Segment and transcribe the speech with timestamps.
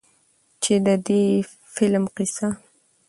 [0.63, 1.23] چې د دې
[1.73, 2.49] فلم قيصه